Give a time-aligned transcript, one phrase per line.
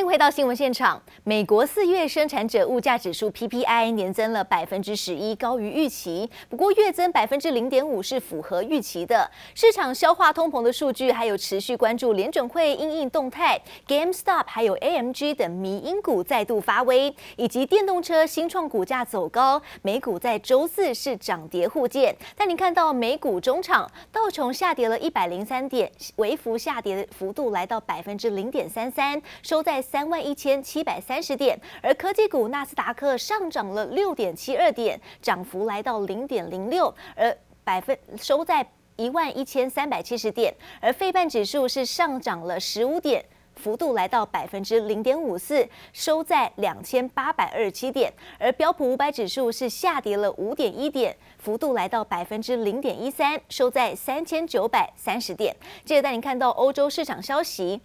[0.00, 0.98] 欢迎回到新闻现场。
[1.24, 6.30] 美国四月生产者物价指数 PPI 年增了百分之十一，高于预期。
[6.48, 9.30] 不过月增百分之零点五是符合预期的。
[9.54, 19.60] 市场消化通膨的数据，还有持续关注联准会因应动态，GameStop 还有 AMG 等迷因股再度发威，以及电动车新创股价走高。
[19.82, 29.20] 美股在周四是涨跌互见，但你看到美股中场道琼下跌了一百零三点，微幅下跌的幅度来到百分之零点三三。
[29.42, 38.64] 收在三万一千七百三十点，而科技股纳斯达克上涨了六点七二点，涨幅来到零点零六，而百分收在
[38.94, 43.24] 一万一千三百七十点，而费半指数是上涨了十五点，
[43.56, 55.56] 幅度来到百分之零点五四，收在两千八百二十七点，而标普五百指数是下跌了五点一点，幅度来到百分之零点一三，收在三千九百三十点。
[55.84, 57.80] 接着带您看到欧洲市场消息。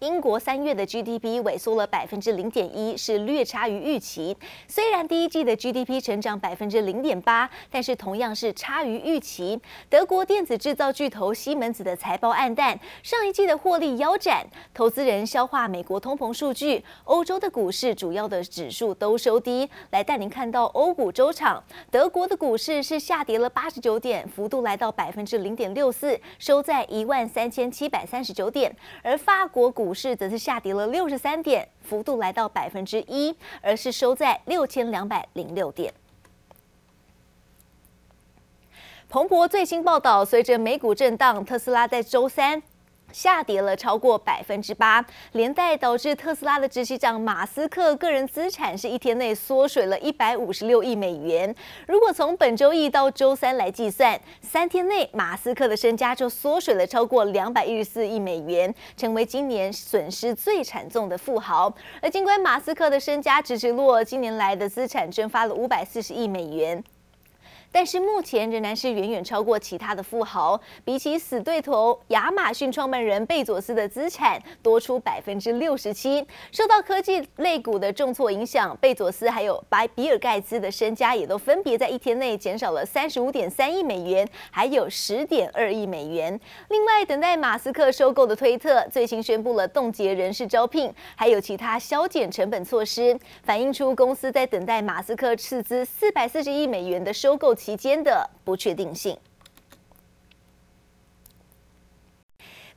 [0.00, 4.34] 英国三月的 GDP 萎缩了百分之零点一，是略差于预期。
[4.66, 9.60] 虽然第一季的 GDP 成长百分之零点八，但是同样是差于预期。
[9.90, 16.82] 德国电子制造巨头西门子的财报黯淡，上一季的获利腰斩，投资人消化美国通膨数据。
[17.04, 19.68] 欧洲的股市主要的指数都收低。
[19.90, 28.74] 来带您看到欧股周场，德国的股市是下跌了八十九点，幅度来到百分之零点六四，收在一万三千七百三十九点。
[29.02, 35.92] 而法国股股市则是下跌了六十三点，幅度来到百分之一，而是收在六千两百零六点。
[39.08, 42.62] 彭博最新报道，随着美股震荡，特斯拉在周三。
[43.12, 51.54] 下跌了超过百分之八，连带导致特斯拉的执行长马斯克个人资产是一天内缩水了一百五十六亿美元。
[51.86, 61.72] 如果从本周一到周三来计算，三天内马斯克的身家就缩水了超过两百一十四亿美元，成为今年损失最惨重的富豪。
[62.00, 66.82] 而尽管马斯克的身家直直落，今年来的资产蒸发了五百四十亿美元。
[67.72, 76.26] 但是目前仍然是远远超过其他的富豪，比起死对头亚马逊创办人贝佐斯的资产多出百分之六十七。
[76.50, 86.38] 受到科技类股的重挫影响，贝佐斯还有白比尔盖茨的身家也都分别在一天内减少了三十五点三亿美元，还有十点二亿美元。
[86.68, 99.14] 另外，等待马斯克收购的推特最新宣布了冻结人事招聘，还有其他削减成本措施，反映出公司在等待马斯克斥资四百四十亿美元的收购期间的不确定性。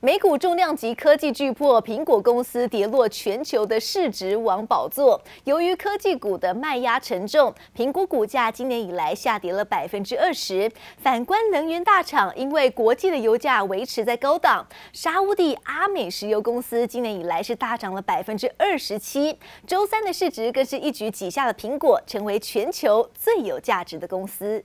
[0.00, 5.18] 美股重量级科技巨破苹果公司跌落全球的市值王宝座。
[5.44, 10.70] 由于科技股的卖压沉重，苹果股价今年以来下跌了百分之二十。
[10.98, 19.38] 反观能源大厂，因为国际的油价维持在高档，沙乌地阿美石油公司今年以来是大涨了百分之二十七。
[19.66, 24.62] 周三的市值更是一举挤下了苹果，成为全球最有价值的公司。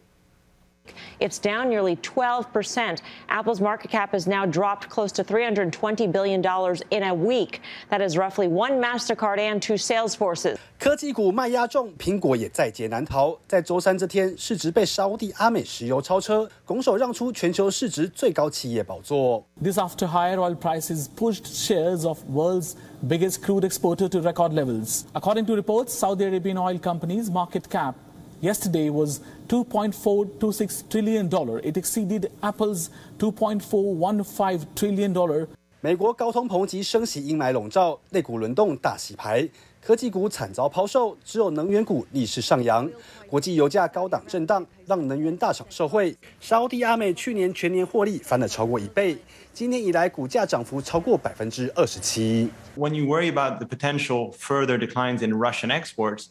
[1.20, 2.98] It's down nearly 12%.
[3.28, 6.42] Apple's market cap has now dropped close to $320 billion
[6.90, 7.60] in a week.
[7.88, 10.58] That is roughly one MasterCard and two Salesforces.
[10.78, 13.38] 科技股卖压重，苹果也在劫难逃。
[13.46, 19.46] 在周三这天，市值被沙乌地阿美石油超车，拱手让出全球市值最高企业宝座。
[19.62, 22.72] This after higher oil prices pushed shares of world's
[23.06, 25.04] biggest crude exporter to record levels.
[25.14, 27.94] According to reports, Saudi Arabian oil companies' market cap
[28.40, 31.60] yesterday was 2.426 trillion dollar.
[31.60, 35.46] It exceeded Apple's 2.415 trillion dollar.
[35.80, 39.46] 美国高通膨及升息阴霾笼罩，类股轮动大洗牌，
[39.82, 42.90] 科技股惨遭抛售，只有能源股逆势上扬。
[43.28, 46.16] 国际油价高档震荡，让能源大厂受惠。
[46.40, 49.18] 沙乌地阿美去年全年获利翻了超过一倍，
[49.52, 52.48] 今年以来股价涨幅超过百分之二十七。
[52.78, 56.28] When you worry about the potential further declines in Russian exports.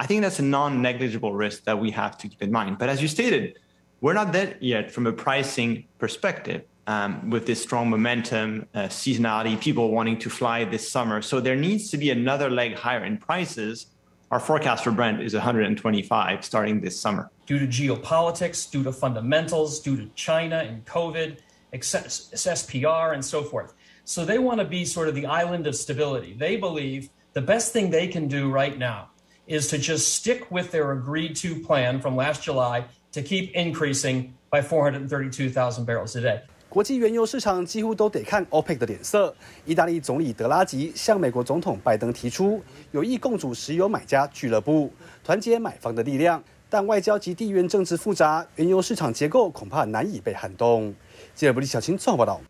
[0.00, 2.78] I think that's a non-negligible risk that we have to keep in mind.
[2.78, 3.58] But as you stated,
[4.00, 9.60] we're not there yet from a pricing perspective um, with this strong momentum, uh, seasonality,
[9.60, 11.20] people wanting to fly this summer.
[11.20, 13.88] So there needs to be another leg higher in prices.
[14.30, 17.30] Our forecast for Brent is 125 starting this summer.
[17.44, 21.40] Due to geopolitics, due to fundamentals, due to China and COVID,
[21.74, 23.74] SPR, and so forth.
[24.06, 26.32] So they want to be sort of the island of stability.
[26.32, 29.10] They believe the best thing they can do right now
[29.50, 34.30] is to just stick with their agreed to plan from last July to keep increasing
[34.50, 36.40] by 432,000 barrels a day.
[36.68, 39.34] 国际原油市场几乎都得看 OPEC 的脸色。
[39.66, 42.62] 意大利总理德拉吉向美国总统拜登提出
[42.92, 44.92] 有意共组石油买家俱乐部，
[45.24, 46.40] 团结买方的力量。
[46.72, 50.94] 但外交及地缘政治复杂，原油市场结构恐怕难以被撼动。
[51.34, 52.40] 记者布里小青综合报道。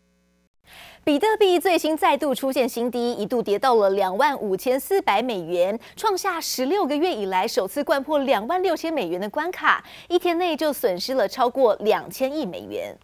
[1.03, 12.95] 比特币最新再度出现新低，一度跌到了两万五千四百美元，创下十六个月以来首次冠破两万六千美元的关卡，一天内就损失了超过两千亿美元。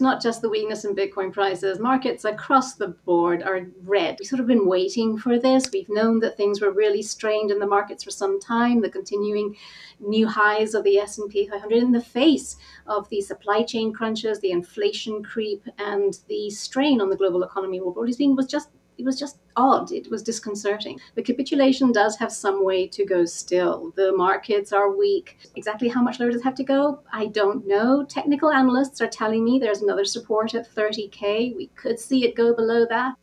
[0.00, 4.16] Not just the weakness in Bitcoin prices, markets across the board are red.
[4.18, 5.70] We've sort of been waiting for this.
[5.72, 9.56] We've known that things were really strained in the markets for some time, the continuing
[10.00, 12.56] new highs of the S&P 500 in the face
[12.86, 17.78] of the supply chain crunches, the inflation creep, and the strain on the global economy
[17.78, 19.92] more broadly speaking was just it was just odd.
[19.92, 21.00] It was disconcerting.
[21.14, 23.92] The capitulation does have some way to go still.
[23.96, 25.38] The markets are weak.
[25.56, 27.00] Exactly how much lower does it have to go?
[27.12, 28.04] I don't know.
[28.04, 31.56] Technical analysts are telling me there's another support at 30K.
[31.56, 33.14] We could see it go below that.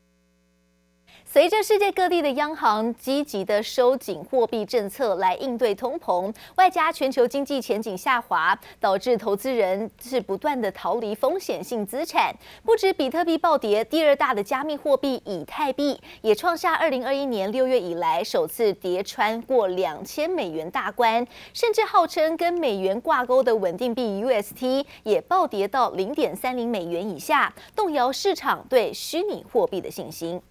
[1.33, 12.35] 随着世界各地的央行积极的收紧货币政策来应对通膨，外加全球经济前景下滑，导致投资人是不断的逃离风险性资产。
[12.65, 30.41] 不止比特币暴跌，第二大的加密货币以太币也创下二零二一年六月以来首次跌穿过两千美元大关，甚至号称跟美元挂钩的稳定币 UST 也暴跌到零点三零美元以下，动摇市场对虚拟货币的信心。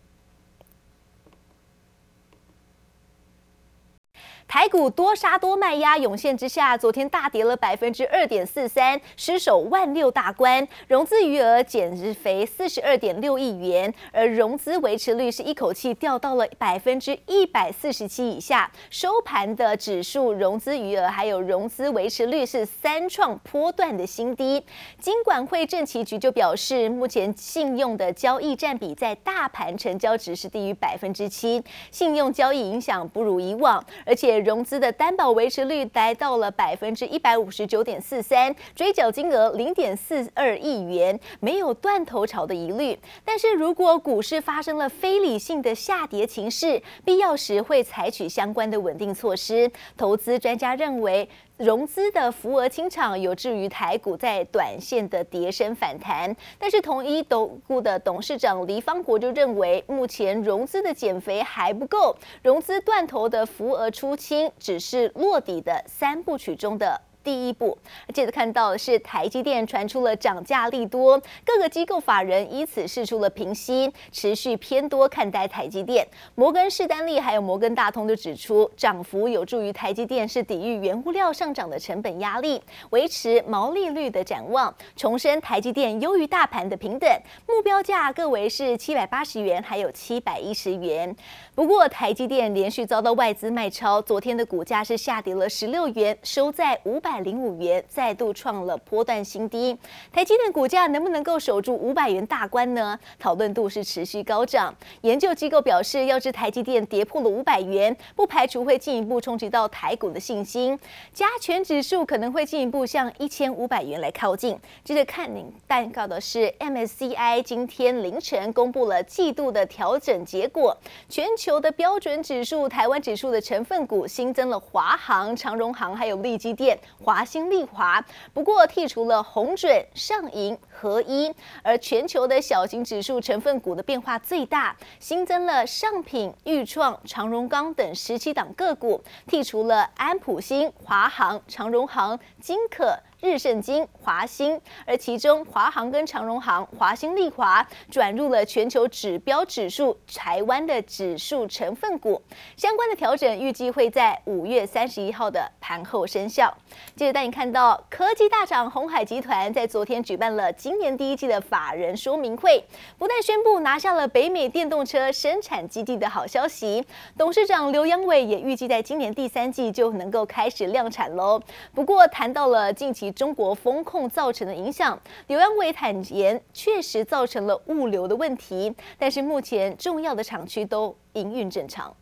[4.50, 18.68] 台股多杀多卖压涌现之下，昨天大跌了百分之二点四三，失守万六大关，融资余额减肥四十二点六亿元，而融资维持率是一口气掉到了百分之一百四十七以下。
[18.90, 24.60] 收盘的指数融资余额还有融资维持率是三创波段的新低。
[24.98, 31.62] 金管会政企局就表示，目前信用的交易占比在大盘成交值是低于百分之七，
[31.92, 34.39] 信用交易影响不如以往，而且。
[34.40, 42.98] 融资的担保维持率达到了百分之一百五十九点四三，追缴金额零点四二亿元，没有断头潮的疑虑。
[43.24, 49.70] 但是如果股市发生了非理性的下跌情势，必要时会采取相关的稳定措施。
[49.96, 51.28] 投资专家认为。
[51.60, 66.98] 融资的扶额清场有助于台股在短线的跌升反弹，但是同一董股的董事长黎方国就认为，目前融资的减肥还不够，融资断头的扶额出清只是落底的三部曲中的。
[67.22, 67.76] 第一步，
[68.14, 76.06] 接着看到是台积电传出了涨价利多，各个机构法人以此释出了平息，持续偏多看待台积电。
[76.34, 84.74] 摩根士丹利还有摩根大通都指出，涨幅有助于台积电是抵御原物料上涨的成本压力，维持毛利率的展望。
[84.96, 87.06] 重申台积电优于大盘的平等
[87.46, 91.14] 目标价各为是七百八十元，还有七百一十元。
[91.54, 97.09] 不过台积电连续遭到外资卖超，昨天的股价是下跌了十六元，收在五百。
[97.10, 99.76] 百零五元再度创了波段新低，
[100.12, 102.96] 台积电股价能不能够守住五百元大关呢？
[103.18, 104.72] 讨论度是持续高涨。
[105.00, 110.78] 研究机构表示，要是台积电跌破了五百元，不排除会进一步冲击到台股的信心，
[111.12, 114.56] 加权指数可能会进一步向一千五百元来靠近。
[114.84, 120.76] 接着看您报告的是，MSCI 今天凌晨公布了季度的调整结果，
[121.08, 126.78] 全球的标准指数、台湾指数的成分股新增了华航、长荣航还有力基电。
[127.02, 128.04] 华兴丽华，
[128.34, 142.98] 不过剔除了红准、上银、合一，而全球的小型指数成分股的变化最大，新增了上品、裕创、长荣钢等十七档个股，剔除了安普新、华航、长荣航、金可。
[143.20, 152.20] 日盛金、华兴，而其中华航跟长荣航、华兴利华转入了全球指标指数台湾的指数成分股，
[152.56, 156.50] 相关的调整预计会在五月三十一号的盘后生效。
[156.96, 162.64] 接着带你看到科技大厂鸿海集团在昨天举办了今年第一季的法人说明会，
[162.96, 166.82] 不但宣布拿下了北美电动车生产基地的好消息，
[167.18, 171.38] 董事长刘扬伟也预计在今年第三季就能够开始量产喽。
[171.74, 173.09] 不过谈到了近期。
[173.12, 181.94] 中国风控造成的影响，刘阳伟坦言，确实造成了物流的问题，但是目前重要的厂区都营运正常。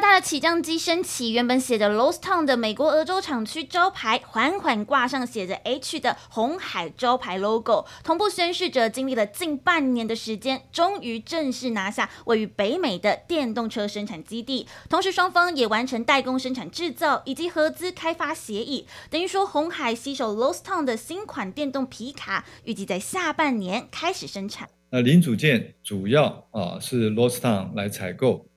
[0.00, 14.66] 大的起降机升起，原本写着 Lost Town 的美国俄州厂区招牌，缓缓挂上写着 H 的红海招牌 logo，同步宣示着经历了近半年的时间，终于正式拿下位于北美的电动车生产基地。
[14.88, 24.68] 同时，双方也完成代工生产制造以及合资开发协议，等于说红海携手 Lost Town 的新款电动皮卡，预计在下半年开始生产。
[24.92, 28.49] 那零组件主要啊是 Lost Town 来采购。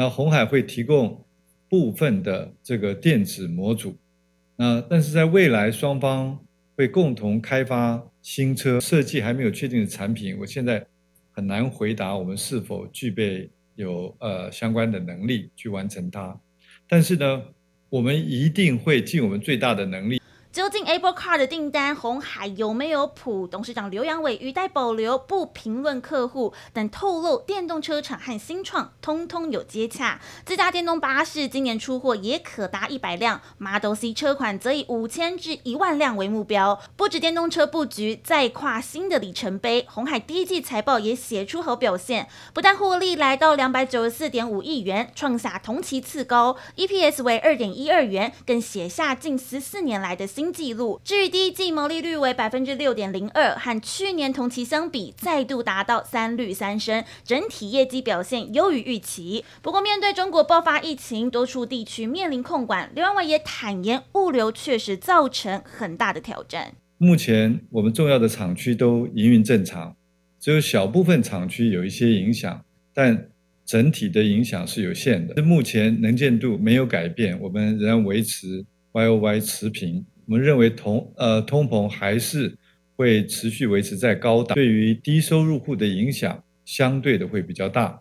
[0.00, 1.26] 那鸿海会提供
[1.68, 3.98] 部分的这个电子模组，
[4.56, 6.38] 那但是在未来双方
[6.74, 10.86] 会共同开发新车设计还没有确定的产品，我现在
[11.32, 16.34] 很难回答我们是否具备有呃相关的能力去完成它。
[16.88, 17.42] 但是呢，
[17.90, 20.18] 我们一定会尽我们最大的能力。
[20.52, 23.46] 究竟 Apple Car 的订单红海有没有谱？
[23.46, 30.20] 董事长刘扬伟语带保留，不评论客户，但透露电动车厂和新创通通有接洽。
[30.44, 36.80] 自家电动巴士今年出货也可达一百辆，Model C 车款则以五千至一万辆为目标。
[36.96, 50.39] 不止电动车布局再跨新的里程碑，红海第一季财报也写出好表现，不但获利来到两百九十四点五亿元，创下同期次高，EPS 为二点一二元，更写下近十四年来的新。
[50.40, 50.98] 新纪录。
[51.04, 59.44] 至于第一季毛利率为百分之六点零二，和去年同期相比，再度达到三率三升，整体业绩表现优于预期。
[59.60, 66.72] 不过，面对中国爆发疫情，多处地区面临控管，刘安伟也坦言，物流确实造成很大的挑战。
[66.96, 69.94] 目前我们重要的厂区都营运正常，
[70.40, 73.28] 只有小部分厂区有一些影响，但
[73.66, 75.42] 整体的影响是有限的。
[75.42, 80.06] 目前能见度没有改变，我们仍然维持 YOY 持平。
[80.30, 82.56] 我们认为通呃通膨还是
[82.94, 88.00] 会持续维持在高档，对于低收入户的影响相对的会比较大，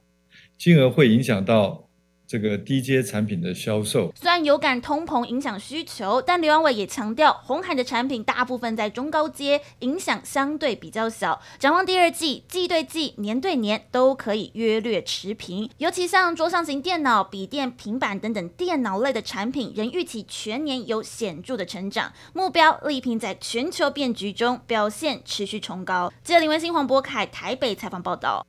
[0.55, 1.88] 进而会影响到。
[2.29, 11.41] 这个低阶产品的销售，虽然有感通膨影响需求，但刘安伟也强调，红海的产品大部分在中高阶，影响相对比较小。
[11.57, 15.67] 展望第二季，季对季、年对年都可以约略持平。
[15.79, 22.13] 尤其像桌上型电脑、笔电、平板等等电脑类的产品，仍预期全年有显著的成长。
[22.33, 26.13] 目标力拼在全球变局中表现持续崇高。
[26.23, 28.45] 记者林文新、黄博凯台北采访报道。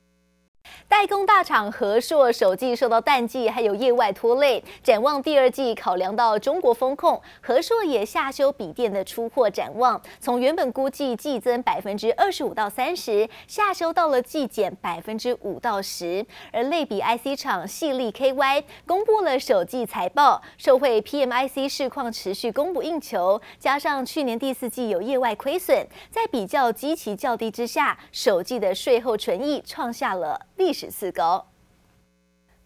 [0.87, 16.23] 代工大厂和硕首季受到淡季还有业外拖累，展望第二季，考量到中国风控，和硕也下修笔电的出货展望，从原本估计季增百分之二十五到三十，下修到了季减百分之五到十。
[16.51, 30.47] 而类比 IC 厂矽力 KY 公布了首季财报，受惠 PMIC 市况持续供不应求，加上去年第四季有业外亏损，在比较基期较低之下，首季的税后纯益创下了。
[30.61, 31.47] 历史次高。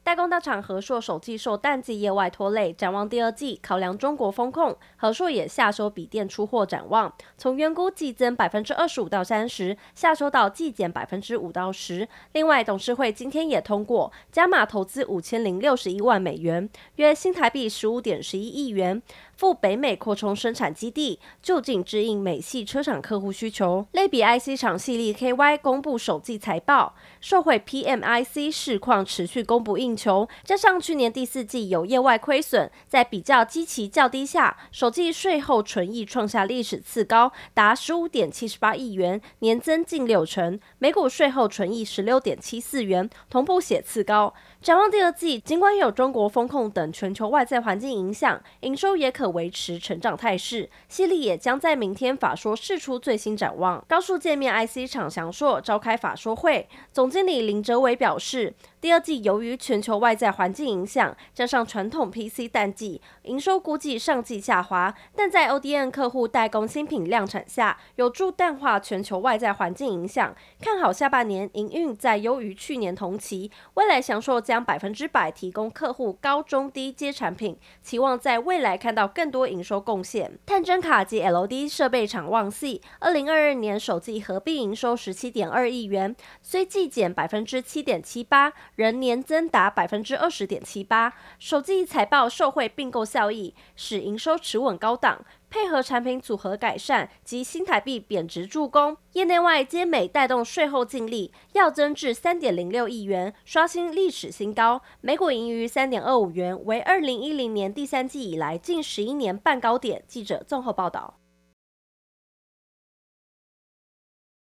[0.04, 12.08] 代工大厂和硕首季受淡季业外拖累，展望第二季，考量中国风控，和硕也下修笔电出货展望，从原估季增百分之二十五到三十，下修到季减百分之五到十。
[12.34, 19.02] 另外，董事会今天也通过加码投资五千零六十一万美元，约新台币十五点十一亿元。
[19.36, 23.86] 赴北美扩充生产基地，就近支应美系车厂客户需求。
[23.92, 44.34] 类比 IC 厂系列 KY 公布首季财报，受惠 PMIC 市况持续供不应求，加上去年第四季有业外亏损，在比较基期较低下，首季税后纯益创下历史次高，达十五点七十八亿元，年增近六成，每股税后纯益十六点七四元，同步写次高。
[44.62, 50.70] 展望第二季，尽管有中国风控等全球外在环境影响，营收也可维持成长态势。
[50.88, 53.84] 西利也将在明天法说释出最新展望。
[53.88, 58.54] 高速界面 IC 厂翔硕召开法说会，总经理林哲伟表示，
[58.86, 70.36] 第二季由于全球外在环境影响，加上传统 PC 淡季，营收估计上季下滑，但在 ODM 客户代工新品量产下，有助淡化全球外在环境影响。
[70.62, 80.38] 看好下半年营运再优于去年同期，未来祥硕将百分之百提供客户高中低阶产品，期望在未来看到更多营收贡献。
[80.46, 88.54] 探针卡及 LD 设备厂旺系，二零二二年首季合并营收十七点二亿元，虽季减百分之七点七八。
[88.76, 110.04] 仍年增达百分之二十点七八，首季财报受惠并购效益，使营收持稳高档，配合产品组合改善及新台币贬值助攻，业内外皆美带动税后净利要增至三点零六亿元，刷新历史新高，每股盈余三点二五元，为二零一零年第三季以来近十一年半高点。
[110.08, 111.20] 记者综合报道。